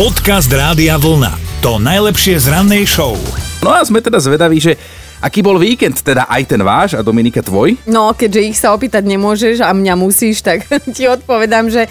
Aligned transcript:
Podcast 0.00 0.48
Rádia 0.48 0.96
Vlna. 0.96 1.60
To 1.60 1.76
najlepšie 1.76 2.40
z 2.40 2.48
rannej 2.48 2.88
show. 2.88 3.20
No 3.60 3.68
a 3.68 3.84
sme 3.84 4.00
teda 4.00 4.16
zvedaví, 4.16 4.56
že 4.56 4.80
aký 5.20 5.44
bol 5.44 5.60
víkend, 5.60 6.00
teda 6.00 6.24
aj 6.24 6.42
ten 6.48 6.64
váš 6.64 6.96
a 6.96 7.04
Dominika 7.04 7.44
tvoj? 7.44 7.76
No, 7.84 8.16
keďže 8.16 8.40
ich 8.40 8.56
sa 8.56 8.72
opýtať 8.72 9.04
nemôžeš 9.04 9.60
a 9.60 9.76
mňa 9.76 10.00
musíš, 10.00 10.40
tak 10.40 10.64
ti 10.96 11.04
odpovedám, 11.04 11.68
že 11.68 11.84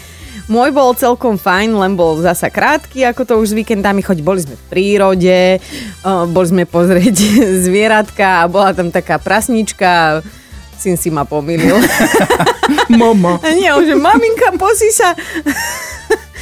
môj 0.50 0.74
bol 0.74 0.98
celkom 0.98 1.38
fajn, 1.38 1.78
len 1.78 1.94
bol 1.94 2.18
zasa 2.18 2.50
krátky, 2.50 3.06
ako 3.06 3.30
to 3.30 3.34
už 3.38 3.54
s 3.54 3.58
víkendami, 3.62 4.02
choď 4.02 4.26
boli 4.26 4.42
sme 4.42 4.58
v 4.58 4.66
prírode, 4.74 5.62
boli 6.34 6.48
sme 6.50 6.66
pozrieť 6.66 7.14
zvieratka 7.70 8.42
a 8.42 8.50
bola 8.50 8.74
tam 8.74 8.90
taká 8.90 9.22
prasnička, 9.22 10.26
syn 10.82 10.98
si 10.98 11.14
ma 11.14 11.30
pomýlil. 11.30 11.78
Mama. 12.90 13.38
Nie, 13.54 13.70
že 13.86 13.94
maminka, 13.94 14.58
posí 14.58 14.90
sa. 14.90 15.14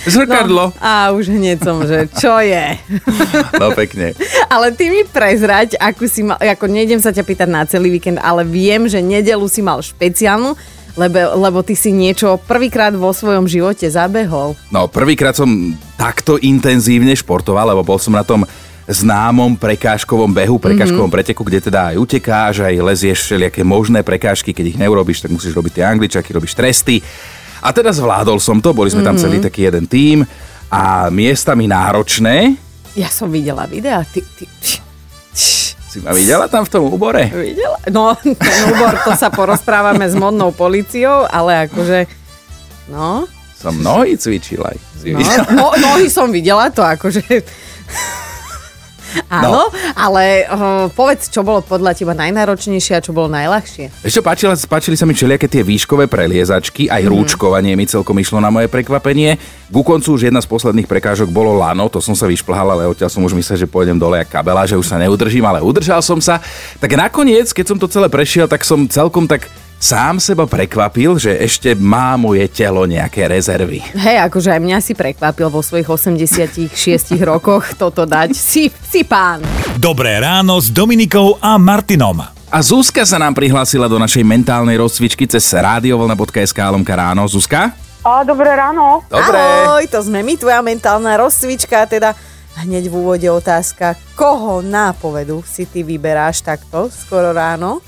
Zrkadlo. 0.07 0.71
No, 0.71 0.79
a 0.79 1.11
už 1.11 1.27
hneď 1.29 1.59
som, 1.59 1.83
že 1.83 2.07
čo 2.15 2.39
je. 2.39 2.79
No 3.61 3.73
pekne. 3.73 4.13
Ale 4.47 4.71
ty 4.71 4.87
mi 4.87 5.01
prezrať, 5.03 5.75
ako 5.81 6.03
si 6.07 6.21
mal, 6.23 6.37
ako 6.37 6.69
nejdem 6.69 7.01
sa 7.01 7.11
ťa 7.11 7.23
pýtať 7.25 7.49
na 7.49 7.65
celý 7.65 7.91
víkend, 7.91 8.21
ale 8.21 8.45
viem, 8.45 8.85
že 8.85 9.01
nedelu 9.01 9.43
si 9.49 9.65
mal 9.65 9.81
špeciálnu, 9.81 10.53
lebo, 10.97 11.19
lebo 11.37 11.59
ty 11.65 11.73
si 11.73 11.93
niečo 11.93 12.37
prvýkrát 12.45 12.93
vo 12.93 13.13
svojom 13.13 13.45
živote 13.49 13.85
zabehol. 13.89 14.57
No 14.73 14.89
prvýkrát 14.89 15.37
som 15.37 15.73
takto 15.97 16.37
intenzívne 16.41 17.13
športoval, 17.13 17.73
lebo 17.73 17.85
bol 17.85 17.97
som 18.01 18.13
na 18.13 18.25
tom 18.25 18.45
známom 18.87 19.59
prekážkovom 19.59 20.31
behu, 20.31 20.55
prekážkovom 20.57 21.11
mm-hmm. 21.11 21.17
preteku, 21.19 21.43
kde 21.43 21.59
teda 21.59 21.91
aj 21.91 21.95
utekáš, 21.99 22.63
aj 22.63 22.75
lezieš 22.79 23.27
všelijaké 23.27 23.61
možné 23.67 23.99
prekážky, 23.99 24.55
keď 24.55 24.65
ich 24.71 24.79
neurobiš, 24.79 25.27
tak 25.27 25.35
musíš 25.35 25.51
robiť 25.51 25.81
tie 25.81 25.83
angličaky, 25.83 26.31
robíš 26.31 26.55
tresty. 26.55 27.03
A 27.61 27.73
teda 27.73 27.89
zvládol 27.93 28.37
som 28.37 28.61
to, 28.61 28.73
boli 28.73 28.91
sme 28.91 29.01
tam 29.01 29.17
celý 29.17 29.41
taký 29.41 29.67
jeden 29.67 29.89
tím 29.89 30.23
a 30.69 31.07
miestami 31.13 31.65
náročné. 31.65 32.59
Ja 32.97 33.09
som 33.13 33.29
videla 33.29 33.69
videa, 33.69 34.01
ty, 34.05 34.25
ty, 34.25 34.45
ty, 34.61 34.81
Si 35.87 36.03
ma 36.03 36.11
videla 36.11 36.45
tam 36.45 36.61
v 36.61 36.69
tom 36.69 36.83
úbore? 36.91 37.25
videla? 37.31 37.79
No, 37.89 38.13
ten 38.21 38.57
úbor, 38.69 38.93
to 39.01 39.17
sa 39.17 39.33
porozprávame 39.33 40.05
s 40.05 40.13
modnou 40.13 40.53
policiou, 40.53 41.25
ale 41.25 41.65
akože, 41.65 42.05
no, 42.93 43.25
Som 43.57 43.81
nohy 43.81 44.13
cvičil 44.13 44.61
aj. 44.61 44.77
Si 45.01 45.17
no, 45.17 45.25
no 45.57 45.73
nohy 45.81 46.11
som 46.13 46.29
videla, 46.29 46.69
to 46.69 46.85
akože... 46.85 47.23
Áno, 49.27 49.71
ale 49.95 50.47
uh, 50.47 50.87
povedz, 50.91 51.27
čo 51.27 51.43
bolo 51.43 51.63
podľa 51.63 51.97
teba 51.97 52.13
najnáročnejšie 52.15 52.93
a 52.97 53.03
čo 53.03 53.11
bolo 53.11 53.27
najľahšie. 53.31 54.03
Ešte 54.03 54.21
páčili, 54.23 54.53
páčili 54.67 54.95
sa 54.95 55.03
mi 55.03 55.13
všelijaké 55.15 55.47
tie 55.51 55.63
výškové 55.63 56.07
preliezačky, 56.07 56.87
aj 56.87 57.03
rúčkovanie 57.07 57.75
mi 57.75 57.87
celkom 57.87 58.15
išlo 58.19 58.39
na 58.39 58.47
moje 58.47 58.71
prekvapenie. 58.71 59.39
Ku 59.67 59.83
koncu 59.83 60.15
už 60.15 60.31
jedna 60.31 60.39
z 60.39 60.47
posledných 60.47 60.87
prekážok 60.87 61.27
bolo 61.27 61.59
lano, 61.59 61.91
to 61.91 61.99
som 61.99 62.15
sa 62.15 62.23
vyšplhal, 62.23 62.71
ale 62.71 62.87
odtiaľ 62.87 63.11
som 63.11 63.23
už 63.23 63.35
myslel, 63.35 63.63
že 63.63 63.67
pôjdem 63.67 63.99
dole 63.99 64.23
jak 64.23 64.31
kabela, 64.31 64.63
že 64.63 64.79
už 64.79 64.87
sa 64.87 64.95
neudržím, 64.95 65.43
ale 65.43 65.59
udržal 65.59 65.99
som 65.99 66.23
sa. 66.23 66.39
Tak 66.79 66.95
nakoniec, 66.95 67.51
keď 67.51 67.65
som 67.75 67.77
to 67.77 67.91
celé 67.91 68.07
prešiel, 68.07 68.47
tak 68.47 68.63
som 68.63 68.87
celkom 68.87 69.27
tak 69.27 69.51
sám 69.77 70.17
seba 70.17 70.49
prekvapil, 70.49 71.21
že 71.21 71.37
ešte 71.37 71.77
má 71.77 72.17
moje 72.17 72.49
telo 72.49 72.83
nejaké 72.89 73.29
rezervy. 73.29 73.81
Hej, 73.93 74.25
akože 74.25 74.49
aj 74.53 74.61
mňa 74.61 74.77
si 74.81 74.93
prekvapil 74.97 75.47
vo 75.53 75.61
svojich 75.61 75.85
86 75.85 76.73
rokoch 77.21 77.77
toto 77.77 78.03
dať. 78.09 78.33
Si, 78.33 78.69
si 78.69 79.05
pán. 79.05 79.45
Dobré 79.77 80.17
ráno 80.17 80.57
s 80.57 80.73
Dominikou 80.73 81.37
a 81.37 81.55
Martinom. 81.61 82.25
A 82.47 82.63
Zuzka 82.63 83.03
sa 83.03 83.19
nám 83.19 83.35
prihlásila 83.35 83.91
do 83.91 83.99
našej 83.99 84.23
mentálnej 84.23 84.79
rozcvičky 84.79 85.27
cez 85.27 85.43
radiovolna.sk 85.51 86.57
lomka 86.71 86.95
ráno. 86.95 87.27
Zuzka? 87.27 87.75
A, 88.07 88.23
dobré 88.23 88.55
ráno. 88.55 89.03
Dobre. 89.11 89.35
Ahoj, 89.35 89.83
to 89.91 89.99
sme 89.99 90.23
my, 90.23 90.39
tvoja 90.39 90.63
mentálna 90.63 91.19
rozcvička, 91.19 91.83
teda 91.91 92.15
hneď 92.63 92.87
v 92.87 92.93
úvode 92.95 93.27
otázka, 93.27 93.99
koho 94.15 94.63
nápovedu 94.63 95.43
si 95.43 95.67
ty 95.67 95.83
vyberáš 95.83 96.41
takto 96.41 96.87
skoro 96.87 97.35
ráno? 97.35 97.83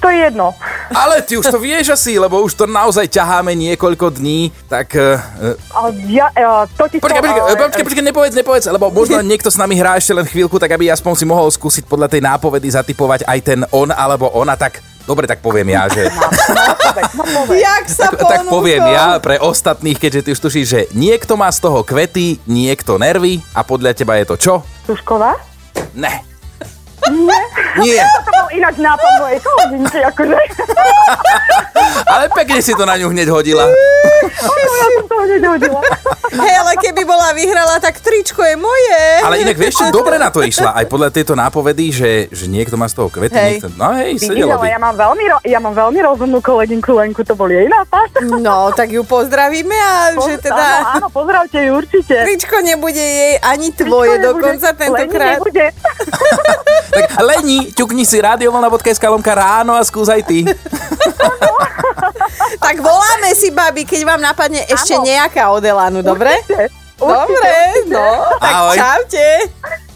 To 0.00 0.06
je 0.10 0.18
jedno. 0.18 0.52
Ale 0.90 1.22
ty 1.22 1.38
už 1.38 1.46
to 1.48 1.58
vieš 1.62 1.94
asi, 1.94 2.18
lebo 2.18 2.42
už 2.42 2.58
to 2.58 2.64
naozaj 2.66 3.06
ťaháme 3.08 3.54
niekoľko 3.54 4.18
dní, 4.18 4.52
tak... 4.66 4.92
Uh, 4.98 5.54
A 5.72 5.88
ja, 6.10 6.28
ja, 6.34 6.66
to 6.74 6.84
ti 6.90 6.98
Počkaj, 6.98 7.22
počkaj, 7.22 7.84
počkaj, 7.86 8.04
nepovedz, 8.04 8.34
nepovedz, 8.34 8.64
lebo 8.68 8.90
možno 8.90 9.22
niekto 9.30 9.48
s 9.48 9.56
nami 9.56 9.78
hrá 9.78 9.96
ešte 9.96 10.12
len 10.12 10.26
chvíľku, 10.26 10.58
tak 10.58 10.74
aby 10.74 10.90
aspoň 10.90 11.12
si 11.16 11.24
mohol 11.24 11.48
skúsiť 11.48 11.86
podľa 11.86 12.10
tej 12.10 12.20
nápovedy 12.20 12.66
zatypovať 12.68 13.24
aj 13.24 13.38
ten 13.40 13.60
on 13.70 13.94
alebo 13.94 14.28
ona, 14.34 14.58
tak 14.58 14.82
dobre, 15.06 15.28
tak 15.28 15.40
poviem 15.40 15.72
ja, 15.72 15.88
že... 15.88 16.08
No, 17.14 17.24
povedz. 17.24 17.60
Jak 17.60 17.84
sa 17.88 18.08
tak, 18.10 18.20
tak 18.24 18.40
poviem 18.48 18.84
ja 18.90 19.20
pre 19.20 19.36
ostatných, 19.38 19.96
keďže 20.00 20.20
ty 20.24 20.28
už 20.32 20.40
tušíš, 20.40 20.66
že 20.66 20.80
niekto 20.96 21.38
má 21.38 21.48
z 21.52 21.62
toho 21.62 21.84
kvety, 21.84 22.40
niekto 22.48 22.96
nervy 22.96 23.40
a 23.54 23.62
podľa 23.62 23.94
teba 23.94 24.16
je 24.18 24.24
to 24.28 24.36
čo? 24.36 24.54
Tušková? 24.88 25.36
Ne. 25.94 26.33
Nie. 27.06 27.40
Nie, 27.76 28.00
To 28.00 28.30
bol 28.32 28.48
ináč 28.50 28.76
nápad 28.78 29.12
mojej 29.18 29.38
kolegyňky, 29.38 29.98
akože. 30.08 30.38
ale 32.06 32.24
pekne 32.32 32.60
si 32.60 32.72
to 32.72 32.84
na 32.84 32.96
ňu 32.96 33.10
hneď 33.10 33.28
hodila. 33.28 33.66
Ja 34.24 34.30
som 34.88 35.04
to 35.04 35.16
hneď 35.20 35.42
hodila. 35.44 35.80
Hej, 36.34 36.54
ale 36.56 36.72
keby 36.76 37.02
bola 37.04 37.30
vyhrala, 37.30 37.76
tak 37.78 38.00
tričko 38.00 38.42
je 38.42 38.56
moje. 38.56 39.02
Ale 39.22 39.38
inak 39.38 39.54
vieš, 39.54 39.78
čo 39.78 39.92
dobre 39.92 40.16
na 40.16 40.26
to 40.28 40.40
išla, 40.40 40.74
aj 40.74 40.86
podľa 40.88 41.12
tejto 41.12 41.34
nápovedy, 41.34 41.92
že, 41.92 42.10
že 42.28 42.48
niekto 42.48 42.74
má 42.74 42.88
z 42.88 42.94
toho 42.96 43.06
kvety, 43.06 43.36
Hej. 43.36 43.50
niekto... 43.54 43.68
No 43.70 43.94
hej, 43.94 44.18
sedelo 44.18 44.56
by. 44.56 44.66
ja 44.66 44.78
mám 44.78 44.96
veľmi, 44.96 45.24
ro- 45.28 45.44
ja 45.44 45.58
mám 45.60 45.74
veľmi 45.76 46.00
rozumnú 46.02 46.38
kolegynku 46.40 46.90
Lenku, 46.90 47.22
to 47.22 47.34
bol 47.34 47.46
jej 47.46 47.68
nápad. 47.68 48.26
No, 48.34 48.72
tak 48.72 48.90
ju 48.90 49.04
pozdravíme 49.04 49.76
a 49.76 49.94
že 50.16 50.40
teda... 50.40 50.64
Áno, 50.90 50.90
áno, 50.96 51.08
pozdravte 51.08 51.58
ju 51.60 51.70
určite. 51.76 52.14
Tričko 52.24 52.56
nebude 52.60 52.98
jej 52.98 53.34
ani 53.38 53.70
tvoje 53.70 54.16
Tričko 54.16 54.24
nebude, 54.24 54.26
dokonca 54.26 54.66
Leni 54.66 54.80
tentokrát. 54.80 55.34
nebude. 55.38 55.64
Tak 56.94 57.18
Leni, 57.18 57.70
ťukni 57.70 58.02
si 58.02 58.16
radiovolna.sk 58.16 59.02
lomka 59.04 59.32
ráno 59.32 59.74
a 59.74 59.82
skús 59.82 60.06
aj 60.06 60.22
ty. 60.22 60.46
Tak 62.56 62.76
voláme 62.78 63.34
si, 63.34 63.50
babi, 63.50 63.82
keď 63.82 64.00
vám 64.06 64.20
napadne 64.22 64.62
ešte 64.64 64.94
Áno. 64.94 65.04
nejaká 65.04 65.50
od 65.50 65.60
Elanu, 65.60 66.00
dobre? 66.00 66.32
Určite, 66.44 66.70
Dobre, 66.94 67.50
určite. 67.74 67.90
no, 67.90 68.06
tak 68.38 68.54
Ahoj. 68.54 68.76
čaute. 68.76 69.26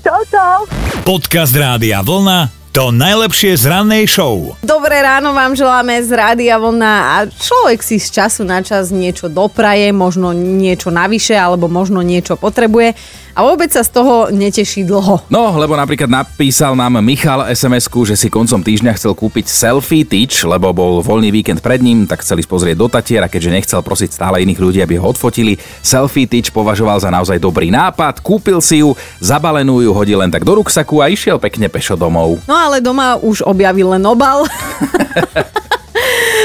Čau, 0.00 0.20
čau. 0.26 0.58
Podcast 1.02 1.54
Rádia 1.54 2.02
Vlna. 2.02 2.50
To 2.70 2.90
najlepšie 2.90 3.56
z 3.56 3.64
rannej 3.66 4.06
show. 4.06 4.54
Dobré 4.60 5.00
ráno 5.00 5.32
vám 5.32 5.50
želáme 5.52 5.98
z 5.98 6.10
Rádia 6.10 6.54
Vlna 6.56 6.94
a 7.08 7.14
človek 7.26 7.80
si 7.80 7.96
z 7.96 8.12
času 8.12 8.42
na 8.42 8.60
čas 8.60 8.90
niečo 8.90 9.26
dopraje, 9.26 9.90
možno 9.90 10.30
niečo 10.30 10.86
navyše 10.88 11.34
alebo 11.34 11.66
možno 11.66 12.02
niečo 12.02 12.34
potrebuje 12.34 12.94
a 13.38 13.46
vôbec 13.46 13.70
sa 13.70 13.86
z 13.86 13.94
toho 13.94 14.34
neteší 14.34 14.82
dlho. 14.82 15.22
No, 15.30 15.54
lebo 15.54 15.78
napríklad 15.78 16.10
napísal 16.10 16.74
nám 16.74 16.98
Michal 16.98 17.46
SMS-ku, 17.54 18.02
že 18.02 18.18
si 18.18 18.26
koncom 18.26 18.58
týždňa 18.58 18.98
chcel 18.98 19.14
kúpiť 19.14 19.46
selfie 19.46 20.02
tyč, 20.02 20.42
lebo 20.42 20.74
bol 20.74 20.98
voľný 20.98 21.30
víkend 21.30 21.62
pred 21.62 21.78
ním, 21.78 22.10
tak 22.10 22.26
chceli 22.26 22.42
pozrieť 22.42 22.74
do 22.74 22.90
Tatier 22.90 23.22
a 23.22 23.30
keďže 23.30 23.54
nechcel 23.54 23.80
prosiť 23.86 24.18
stále 24.18 24.42
iných 24.42 24.58
ľudí, 24.58 24.82
aby 24.82 24.98
ho 24.98 25.14
odfotili, 25.14 25.54
selfie 25.86 26.26
tyč 26.26 26.50
považoval 26.50 26.98
za 26.98 27.14
naozaj 27.14 27.38
dobrý 27.38 27.70
nápad, 27.70 28.18
kúpil 28.26 28.58
si 28.58 28.82
ju, 28.82 28.98
zabalenú 29.22 29.86
ju 29.86 29.94
hodil 29.94 30.18
len 30.18 30.34
tak 30.34 30.42
do 30.42 30.58
ruksaku 30.58 30.98
a 30.98 31.06
išiel 31.06 31.38
pekne 31.38 31.70
pešo 31.70 31.94
domov. 31.94 32.42
No 32.50 32.58
ale 32.58 32.82
doma 32.82 33.22
už 33.22 33.46
objavil 33.46 33.94
len 33.94 34.02
obal. 34.02 34.50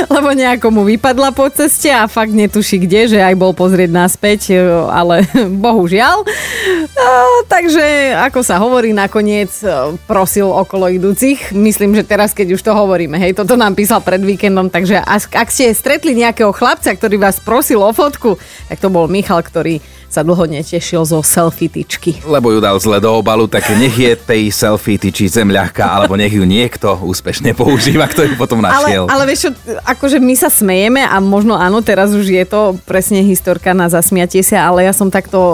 Lebo 0.09 0.33
nejako 0.33 0.67
mu 0.73 0.81
vypadla 0.83 1.31
po 1.31 1.47
ceste 1.51 1.91
a 1.91 2.09
fakt 2.09 2.33
netuší 2.33 2.83
kde, 2.83 3.15
že 3.15 3.19
aj 3.21 3.35
bol 3.37 3.51
pozrieť 3.55 3.91
naspäť, 3.91 4.41
e, 4.51 4.59
ale 4.89 5.23
bohužiaľ. 5.65 6.25
No, 6.93 7.11
takže, 7.47 8.15
ako 8.17 8.39
sa 8.41 8.59
hovorí, 8.59 8.91
nakoniec 8.91 9.51
e, 9.63 9.95
prosil 10.09 10.47
okolo 10.49 10.89
idúcich. 10.91 11.51
Myslím, 11.53 11.93
že 11.93 12.07
teraz, 12.07 12.31
keď 12.31 12.55
už 12.57 12.61
to 12.61 12.73
hovoríme, 12.73 13.15
hej, 13.19 13.35
toto 13.37 13.55
nám 13.55 13.75
písal 13.77 14.03
pred 14.03 14.19
víkendom, 14.19 14.71
takže 14.71 14.99
ak 14.99 15.33
ak 15.33 15.49
ste 15.51 15.75
stretli 15.75 16.15
nejakého 16.15 16.55
chlapca, 16.55 16.93
ktorý 16.93 17.19
vás 17.19 17.43
prosil 17.43 17.83
o 17.83 17.91
fotku, 17.91 18.39
tak 18.71 18.79
to 18.79 18.87
bol 18.87 19.11
Michal, 19.11 19.43
ktorý 19.43 19.83
sa 20.13 20.21
dlho 20.21 20.45
netešil 20.45 21.01
zo 21.09 21.25
selfie 21.25 21.65
tyčky. 21.65 22.21
Lebo 22.21 22.53
ju 22.53 22.61
dal 22.61 22.77
zle 22.77 23.01
do 23.01 23.09
obalu, 23.17 23.49
tak 23.49 23.65
nech 23.73 23.97
je 23.97 24.13
tej 24.13 24.53
selfie 24.53 25.01
tyči 25.01 25.25
zem 25.25 25.49
ľahká, 25.49 25.81
alebo 25.89 26.13
nech 26.13 26.29
ju 26.29 26.45
niekto 26.45 26.93
úspešne 27.01 27.57
používa, 27.57 28.05
kto 28.05 28.29
ju 28.29 28.33
potom 28.37 28.61
Ale, 28.61 28.69
našiel. 28.69 29.03
ale 29.09 29.23
vieš 29.25 29.49
čo, 29.49 29.51
akože 29.81 30.21
my 30.21 30.35
sa 30.37 30.53
smejeme 30.53 31.01
a 31.01 31.17
možno 31.17 31.57
áno, 31.57 31.81
teraz 31.81 32.13
už 32.13 32.29
je 32.29 32.45
to 32.45 32.77
presne 32.85 33.25
historka 33.25 33.73
na 33.73 33.89
zasmiatie 33.89 34.45
sa, 34.45 34.69
ale 34.69 34.85
ja 34.85 34.93
som 34.93 35.09
takto 35.09 35.41
o, 35.41 35.53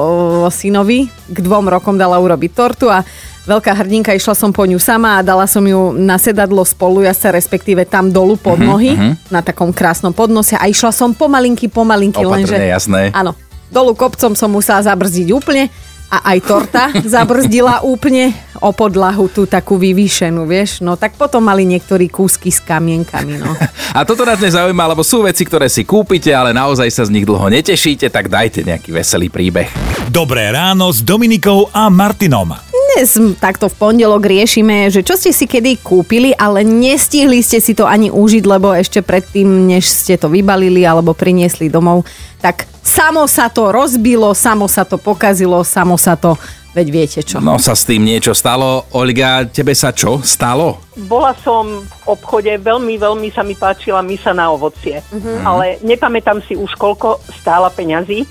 synovi 0.52 1.08
k 1.32 1.40
dvom 1.40 1.72
rokom 1.72 1.96
dala 1.96 2.20
urobiť 2.20 2.52
tortu 2.52 2.92
a 2.92 3.08
veľká 3.48 3.72
hrdinka, 3.74 4.12
išla 4.14 4.36
som 4.36 4.52
po 4.52 4.68
ňu 4.68 4.78
sama 4.78 5.18
a 5.18 5.26
dala 5.26 5.48
som 5.48 5.64
ju 5.64 5.96
na 5.96 6.20
sedadlo 6.20 6.62
spolujazca, 6.68 7.32
respektíve 7.34 7.88
tam 7.88 8.12
dolu 8.12 8.36
pod 8.36 8.60
nohy, 8.62 8.94
na 9.34 9.40
takom 9.42 9.74
krásnom 9.74 10.12
podnose 10.12 10.54
a 10.60 10.68
išla 10.68 10.92
som 10.94 11.16
pomalinky, 11.16 11.72
pomalinky, 11.72 12.22
Opatrne, 12.22 12.46
lenže... 12.46 12.76
jasné. 12.76 13.02
Áno, 13.16 13.34
dolu 13.70 13.94
kopcom 13.94 14.34
som 14.34 14.50
musela 14.50 14.84
zabrzdiť 14.84 15.28
úplne, 15.34 15.70
a 16.10 16.34
aj 16.36 16.38
torta 16.44 16.84
zabrzdila 17.16 17.86
úplne 17.86 18.34
o 18.60 18.74
podlahu, 18.74 19.30
tú 19.32 19.46
takú 19.46 19.78
vyvýšenú, 19.80 20.44
vieš. 20.50 20.82
No 20.84 20.98
tak 20.98 21.16
potom 21.16 21.46
mali 21.46 21.64
niektorí 21.64 22.10
kúsky 22.10 22.50
s 22.52 22.60
kamienkami, 22.60 23.40
no. 23.40 23.54
A 23.98 24.06
toto 24.06 24.22
nás 24.22 24.38
nezaujíma, 24.38 24.86
lebo 24.90 25.02
sú 25.02 25.26
veci, 25.26 25.46
ktoré 25.46 25.66
si 25.66 25.82
kúpite, 25.82 26.30
ale 26.30 26.54
naozaj 26.54 26.90
sa 26.94 27.04
z 27.08 27.14
nich 27.14 27.26
dlho 27.26 27.50
netešíte, 27.50 28.10
tak 28.14 28.30
dajte 28.30 28.62
nejaký 28.62 28.94
veselý 28.94 29.34
príbeh. 29.34 29.70
Dobré 30.14 30.50
ráno 30.54 30.94
s 30.94 31.02
Dominikou 31.02 31.74
a 31.74 31.90
Martinom. 31.90 32.69
Dnes 32.90 33.38
takto 33.38 33.70
v 33.70 33.78
pondelok 33.78 34.26
riešime, 34.26 34.90
že 34.90 35.06
čo 35.06 35.14
ste 35.14 35.30
si 35.30 35.46
kedy 35.46 35.78
kúpili, 35.86 36.34
ale 36.34 36.66
nestihli 36.66 37.38
ste 37.46 37.62
si 37.62 37.78
to 37.78 37.86
ani 37.86 38.10
užiť, 38.10 38.44
lebo 38.50 38.74
ešte 38.74 39.06
predtým, 39.06 39.46
než 39.70 39.86
ste 39.86 40.18
to 40.18 40.26
vybalili 40.26 40.82
alebo 40.90 41.14
priniesli 41.14 41.70
domov, 41.70 42.10
tak 42.42 42.66
samo 42.82 43.30
sa 43.30 43.46
to 43.54 43.70
rozbilo, 43.70 44.34
samo 44.34 44.66
sa 44.66 44.90
to 44.90 44.98
pokazilo, 44.98 45.62
samo 45.62 46.02
sa 46.02 46.18
to, 46.18 46.34
veď 46.74 46.88
viete 46.90 47.20
čo. 47.22 47.38
No 47.38 47.62
sa 47.62 47.78
s 47.78 47.86
tým 47.86 48.02
niečo 48.02 48.34
stalo. 48.34 48.90
Olga, 48.98 49.46
tebe 49.46 49.78
sa 49.78 49.94
čo 49.94 50.26
stalo? 50.26 50.82
Bola 51.06 51.38
som 51.46 51.86
v 51.86 51.94
obchode, 52.10 52.58
veľmi, 52.58 52.98
veľmi 52.98 53.30
sa 53.30 53.46
mi 53.46 53.54
páčila 53.54 54.02
misa 54.02 54.34
na 54.34 54.50
ovocie. 54.50 55.06
Mhm. 55.14 55.46
Ale 55.46 55.78
nepamätám 55.86 56.42
si 56.42 56.58
už 56.58 56.74
koľko 56.74 57.22
stála 57.38 57.70
peňazí, 57.70 58.26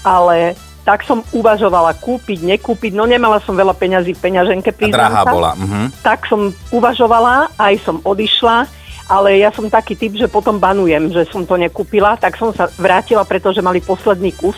ale 0.00 0.56
tak 0.84 1.04
som 1.04 1.20
uvažovala 1.30 1.94
kúpiť, 2.00 2.42
nekúpiť. 2.56 2.92
No 2.96 3.04
nemala 3.04 3.38
som 3.44 3.54
veľa 3.54 3.76
peňazí 3.76 4.16
v 4.16 4.22
peňaženke, 4.22 4.70
A 4.72 4.88
drahá 4.88 5.22
sa. 5.22 5.32
bola. 5.32 5.52
Mhm. 5.56 5.80
Tak 6.00 6.26
som 6.26 6.50
uvažovala, 6.72 7.52
aj 7.60 7.74
som 7.84 7.96
odišla, 8.02 8.66
ale 9.10 9.42
ja 9.42 9.50
som 9.50 9.66
taký 9.66 9.98
typ, 9.98 10.14
že 10.14 10.30
potom 10.30 10.62
banujem, 10.62 11.10
že 11.10 11.26
som 11.34 11.42
to 11.42 11.58
nekúpila, 11.58 12.14
tak 12.14 12.38
som 12.38 12.54
sa 12.54 12.70
vrátila, 12.78 13.26
pretože 13.26 13.58
mali 13.58 13.82
posledný 13.82 14.30
kus. 14.38 14.54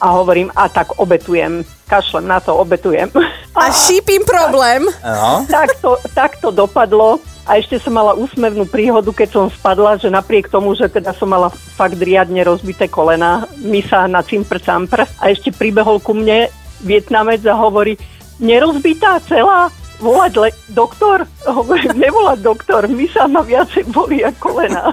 A 0.00 0.06
hovorím, 0.16 0.48
a 0.56 0.64
tak 0.72 0.96
obetujem. 0.96 1.60
Kašlem 1.84 2.24
na 2.24 2.40
to, 2.40 2.56
obetujem. 2.56 3.12
A 3.52 3.68
šípim 3.68 4.24
problém. 4.24 4.88
No. 5.04 5.44
tak, 5.44 5.76
to, 5.84 6.00
tak 6.16 6.40
to 6.40 6.48
dopadlo 6.48 7.20
a 7.50 7.58
ešte 7.58 7.82
som 7.82 7.90
mala 7.90 8.14
úsmevnú 8.14 8.62
príhodu, 8.70 9.10
keď 9.10 9.28
som 9.34 9.44
spadla, 9.50 9.98
že 9.98 10.06
napriek 10.06 10.46
tomu, 10.46 10.70
že 10.78 10.86
teda 10.86 11.10
som 11.10 11.26
mala 11.26 11.50
fakt 11.50 11.98
riadne 11.98 12.46
rozbité 12.46 12.86
kolena, 12.86 13.42
misa 13.58 14.06
na 14.06 14.22
cimpr 14.22 14.62
campr 14.62 15.02
a 15.18 15.24
ešte 15.34 15.50
pribehol 15.50 15.98
ku 15.98 16.14
mne 16.14 16.46
Vietnamec 16.86 17.42
a 17.50 17.58
hovorí, 17.58 17.98
nerozbitá 18.38 19.18
celá? 19.26 19.66
Volať 20.00 20.32
le- 20.34 20.56
doktor? 20.66 21.28
Hovorím, 21.44 21.92
nevolať 21.94 22.38
doktor, 22.40 22.88
misa 22.88 23.24
ma 23.24 23.40
viacej 23.40 23.84
boli 23.86 24.20
ako 24.20 24.36
kolena. 24.40 24.88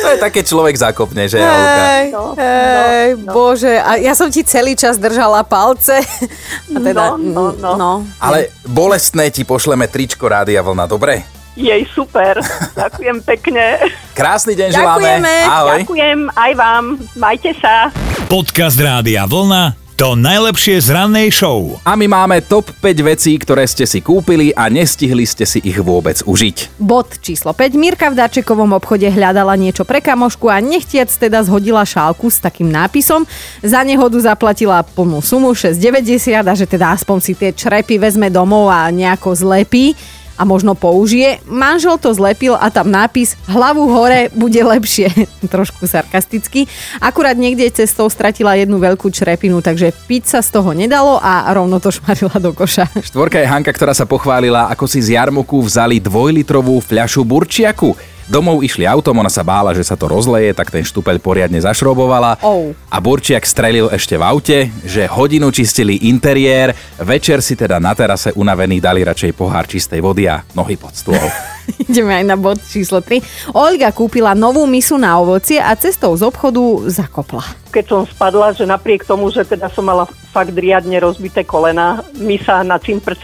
To 0.00 0.08
je 0.08 0.18
také 0.18 0.40
človek 0.40 0.72
zakopne, 0.72 1.26
že? 1.26 1.36
Hej, 1.36 2.14
No, 2.14 2.32
hej, 2.34 3.08
no, 3.14 3.20
no. 3.20 3.32
bože, 3.32 3.74
a 3.74 3.98
ja 3.98 4.14
som 4.14 4.26
ti 4.26 4.40
celý 4.42 4.72
čas 4.72 4.96
držala 4.96 5.42
palce. 5.42 6.00
A 6.68 6.78
teda, 6.78 7.18
No, 7.18 7.52
no, 7.52 7.74
no. 7.76 7.92
Ale 8.16 8.48
bolestné 8.64 9.28
ti 9.28 9.42
pošleme 9.42 9.86
tričko 9.86 10.24
Rádia 10.24 10.62
Vlna, 10.62 10.86
dobre? 10.86 11.26
Jej, 11.52 11.84
super. 11.90 12.40
Ďakujem 12.80 13.20
pekne. 13.20 13.76
Krásny 14.16 14.54
deň 14.54 14.68
želáme. 14.72 15.04
Ďakujeme. 15.20 15.34
Ahoj. 15.44 15.78
Ďakujem 15.84 16.18
aj 16.32 16.52
vám. 16.56 16.84
Majte 17.12 17.52
sa. 17.60 17.92
Podcast 18.24 18.80
Rádia 18.80 19.28
Vlna 19.28 19.81
to 20.02 20.18
najlepšie 20.18 20.82
z 20.82 20.98
rannej 20.98 21.30
show. 21.30 21.78
A 21.86 21.94
my 21.94 22.10
máme 22.10 22.42
top 22.42 22.74
5 22.82 23.06
vecí, 23.06 23.38
ktoré 23.38 23.62
ste 23.70 23.86
si 23.86 24.02
kúpili 24.02 24.50
a 24.50 24.66
nestihli 24.66 25.22
ste 25.22 25.46
si 25.46 25.62
ich 25.62 25.78
vôbec 25.78 26.18
užiť. 26.26 26.74
Bod 26.82 27.22
číslo 27.22 27.54
5. 27.54 27.78
Mirka 27.78 28.10
v 28.10 28.18
Darčekovom 28.18 28.74
obchode 28.74 29.06
hľadala 29.06 29.54
niečo 29.54 29.86
pre 29.86 30.02
kamošku 30.02 30.50
a 30.50 30.58
nechtiac 30.58 31.06
teda 31.06 31.46
zhodila 31.46 31.86
šálku 31.86 32.34
s 32.34 32.42
takým 32.42 32.66
nápisom. 32.66 33.22
Za 33.62 33.86
nehodu 33.86 34.18
zaplatila 34.18 34.82
plnú 34.82 35.22
sumu 35.22 35.54
6,90 35.54 36.34
a 36.34 36.54
že 36.58 36.66
teda 36.66 36.98
aspoň 36.98 37.18
si 37.22 37.38
tie 37.38 37.54
črepy 37.54 38.02
vezme 38.02 38.26
domov 38.26 38.74
a 38.74 38.90
nejako 38.90 39.38
zlepí 39.38 39.94
a 40.36 40.42
možno 40.44 40.74
použije. 40.74 41.38
Manžel 41.48 41.98
to 41.98 42.12
zlepil 42.14 42.56
a 42.56 42.68
tam 42.68 42.88
nápis 42.88 43.36
hlavu 43.48 43.88
hore 43.88 44.28
bude 44.32 44.60
lepšie. 44.60 45.10
Trošku 45.54 45.84
sarkasticky. 45.86 46.66
Akurát 47.00 47.36
niekde 47.36 47.68
cestou 47.72 48.08
stratila 48.08 48.56
jednu 48.56 48.80
veľkú 48.80 49.08
črepinu, 49.10 49.60
takže 49.60 49.92
piť 50.06 50.36
sa 50.36 50.38
z 50.40 50.48
toho 50.52 50.72
nedalo 50.72 51.18
a 51.20 51.48
rovno 51.52 51.78
to 51.78 51.92
šmarila 51.92 52.36
do 52.40 52.52
koša. 52.56 52.88
Štvorka 53.08 53.40
je 53.40 53.48
Hanka, 53.48 53.72
ktorá 53.72 53.92
sa 53.92 54.08
pochválila, 54.08 54.68
ako 54.72 54.84
si 54.88 55.02
z 55.02 55.16
jarmoku 55.18 55.58
vzali 55.60 56.00
dvojlitrovú 56.00 56.80
fľašu 56.80 57.22
burčiaku. 57.26 58.12
Domov 58.30 58.62
išli 58.62 58.86
autom, 58.86 59.18
ona 59.18 59.30
sa 59.30 59.42
bála, 59.42 59.74
že 59.74 59.82
sa 59.82 59.98
to 59.98 60.06
rozleje, 60.06 60.54
tak 60.54 60.70
ten 60.70 60.86
štupeľ 60.86 61.18
poriadne 61.18 61.58
zašrobovala. 61.58 62.38
Oh. 62.42 62.70
A 62.90 62.96
Burčiak 63.02 63.42
strelil 63.42 63.90
ešte 63.90 64.14
v 64.14 64.22
aute, 64.22 64.58
že 64.86 65.10
hodinu 65.10 65.50
čistili 65.50 66.06
interiér, 66.06 66.74
večer 67.02 67.42
si 67.42 67.58
teda 67.58 67.82
na 67.82 67.92
terase 67.96 68.30
unavení 68.38 68.78
dali 68.78 69.02
radšej 69.02 69.32
pohár 69.34 69.66
čistej 69.66 69.98
vody 69.98 70.30
a 70.30 70.46
nohy 70.54 70.78
pod 70.78 70.94
stôl. 70.94 71.18
Ideme 71.90 72.22
aj 72.22 72.24
na 72.26 72.36
bod 72.38 72.58
číslo 72.62 73.02
3. 73.02 73.54
Olga 73.54 73.94
kúpila 73.94 74.34
novú 74.34 74.66
misu 74.66 74.98
na 74.98 75.18
ovocie 75.18 75.62
a 75.62 75.74
cestou 75.78 76.14
z 76.18 76.26
obchodu 76.26 76.90
zakopla. 76.90 77.42
keď 77.72 77.84
som 77.88 78.00
spadla, 78.04 78.52
že 78.52 78.68
napriek 78.68 79.08
tomu, 79.08 79.32
že 79.32 79.48
teda 79.48 79.72
som 79.72 79.88
mala 79.88 80.04
fakt 80.34 80.52
riadne 80.52 81.00
rozbité 81.00 81.40
kolena, 81.42 82.04
misa 82.20 82.60
na 82.60 82.76
cimpr 82.76 83.16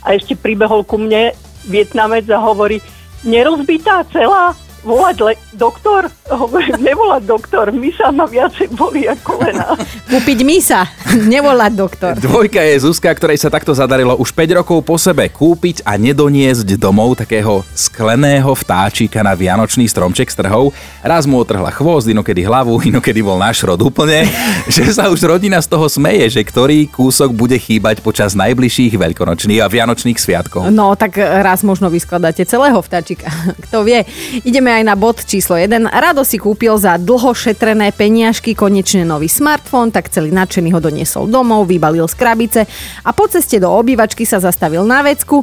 a 0.00 0.08
ešte 0.16 0.34
pribehol 0.34 0.88
ku 0.88 0.96
mne 0.96 1.36
Vietnamec 1.68 2.24
a 2.32 2.40
hovorí, 2.40 2.80
nerozbitá 3.24 4.04
celá? 4.04 4.54
Volať 4.80 5.16
le- 5.20 5.40
doktor? 5.52 6.08
Hovorím, 6.30 6.80
nevolať 6.80 7.22
doktor, 7.26 7.68
misa 7.74 8.08
ma 8.14 8.24
viacej 8.24 8.72
boli 8.72 9.04
ako 9.04 9.36
kolena. 9.36 9.76
Kúpiť 10.08 10.38
misa, 10.46 10.88
nevolať 11.26 11.72
doktor. 11.76 12.12
Dvojka 12.16 12.64
je 12.64 12.80
Zuzka, 12.80 13.12
ktorej 13.12 13.36
sa 13.36 13.52
takto 13.52 13.76
zadarilo 13.76 14.16
už 14.16 14.32
5 14.32 14.58
rokov 14.62 14.80
po 14.86 14.96
sebe 14.96 15.28
kúpiť 15.28 15.84
a 15.84 16.00
nedoniesť 16.00 16.80
domov 16.80 17.20
takého 17.20 17.60
skleného 17.76 18.48
vtáčika 18.56 19.20
na 19.20 19.36
vianočný 19.36 19.84
stromček 19.84 20.32
z 20.32 20.40
trhov. 20.40 20.72
Raz 21.04 21.28
mu 21.28 21.42
otrhla 21.42 21.68
chvost, 21.74 22.08
inokedy 22.08 22.46
hlavu, 22.46 22.80
inokedy 22.88 23.20
bol 23.20 23.36
náš 23.36 23.60
rod 23.66 23.84
úplne, 23.84 24.24
že 24.74 24.88
sa 24.96 25.12
už 25.12 25.20
rodina 25.28 25.60
z 25.60 25.68
toho 25.68 25.90
smeje, 25.90 26.40
že 26.40 26.42
ktorý 26.46 26.88
kúsok 26.88 27.36
bude 27.36 27.58
chýbať 27.60 28.00
počas 28.00 28.32
najbližších 28.32 28.96
veľkonočných 28.96 29.60
a 29.60 29.68
vianočných 29.68 30.16
sviatkov. 30.16 30.72
No, 30.72 30.96
tak 30.96 31.20
raz 31.20 31.60
možno 31.66 31.92
vyskladáte 31.92 32.48
celého 32.48 32.80
vtáčika. 32.80 33.28
Kto 33.68 33.84
vie. 33.84 34.08
Ideme 34.46 34.69
aj 34.70 34.84
na 34.86 34.94
bod 34.94 35.20
číslo 35.26 35.58
1. 35.58 35.90
Rado 35.90 36.22
si 36.22 36.38
kúpil 36.38 36.78
za 36.78 36.94
dlho 36.94 37.34
šetrené 37.34 37.90
peniažky 37.90 38.54
konečne 38.54 39.02
nový 39.02 39.26
smartfón, 39.26 39.90
tak 39.90 40.08
celý 40.08 40.30
nadšený 40.30 40.70
ho 40.70 40.80
doniesol 40.80 41.26
domov, 41.26 41.66
vybalil 41.66 42.06
z 42.06 42.14
krabice 42.14 42.60
a 43.02 43.10
po 43.10 43.26
ceste 43.26 43.58
do 43.58 43.68
obývačky 43.68 44.22
sa 44.22 44.38
zastavil 44.38 44.86
na 44.86 45.02
vecku. 45.02 45.42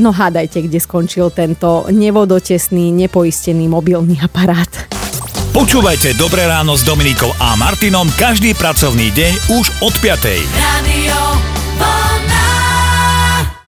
No 0.00 0.10
hádajte, 0.14 0.64
kde 0.64 0.78
skončil 0.80 1.28
tento 1.34 1.86
nevodotesný, 1.92 2.94
nepoistený 2.94 3.68
mobilný 3.68 4.18
aparát. 4.22 4.70
Počúvajte 5.50 6.14
Dobré 6.14 6.46
ráno 6.46 6.78
s 6.78 6.86
Dominikou 6.86 7.34
a 7.42 7.58
Martinom 7.58 8.06
každý 8.14 8.54
pracovný 8.54 9.10
deň 9.10 9.32
už 9.58 9.66
od 9.82 9.94
5. 9.98 10.24
Radio 10.62 11.29